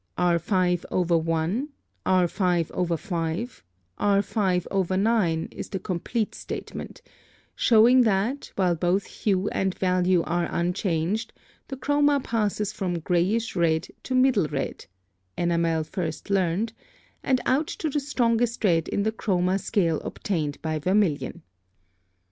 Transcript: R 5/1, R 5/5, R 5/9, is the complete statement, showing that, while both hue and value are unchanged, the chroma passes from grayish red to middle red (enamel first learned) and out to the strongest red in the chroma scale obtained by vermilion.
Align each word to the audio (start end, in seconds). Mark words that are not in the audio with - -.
R 0.17 0.39
5/1, 0.39 1.67
R 2.07 2.25
5/5, 2.25 3.61
R 3.99 4.17
5/9, 4.17 5.53
is 5.53 5.69
the 5.69 5.77
complete 5.77 6.33
statement, 6.33 7.03
showing 7.53 8.01
that, 8.01 8.51
while 8.55 8.73
both 8.73 9.05
hue 9.05 9.47
and 9.49 9.75
value 9.77 10.23
are 10.23 10.47
unchanged, 10.49 11.33
the 11.67 11.77
chroma 11.77 12.19
passes 12.23 12.73
from 12.73 12.97
grayish 13.01 13.55
red 13.55 13.89
to 14.01 14.15
middle 14.15 14.47
red 14.47 14.87
(enamel 15.37 15.83
first 15.83 16.31
learned) 16.31 16.73
and 17.21 17.39
out 17.45 17.67
to 17.67 17.87
the 17.87 17.99
strongest 17.99 18.63
red 18.63 18.87
in 18.87 19.03
the 19.03 19.11
chroma 19.11 19.59
scale 19.59 19.99
obtained 20.01 20.59
by 20.63 20.79
vermilion. 20.79 21.43